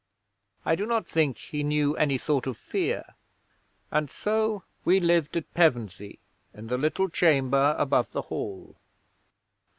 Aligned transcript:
I 0.65 0.73
do 0.75 0.87
not 0.87 1.05
think 1.05 1.37
he 1.37 1.61
knew 1.61 1.95
any 1.95 2.17
sort 2.17 2.47
of 2.47 2.57
fear. 2.57 3.03
And 3.91 4.09
so 4.09 4.63
we 4.83 4.99
lived 4.99 5.37
at 5.37 5.53
Pevensey, 5.53 6.17
in 6.55 6.65
the 6.69 6.77
little 6.79 7.07
chamber 7.07 7.75
above 7.77 8.11
the 8.11 8.23
Hall. 8.23 8.77